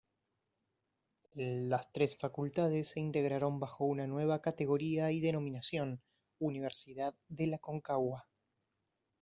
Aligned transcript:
Las 1.35 1.91
tres 1.91 2.17
facultades 2.17 2.87
se 2.87 2.99
integraron 2.99 3.59
bajo 3.59 3.85
una 3.85 4.07
nueva 4.07 4.41
categoría 4.41 5.11
y 5.11 5.19
denominación: 5.19 6.01
Universidad 6.39 7.13
del 7.27 7.53
Aconcagua. 7.53 8.25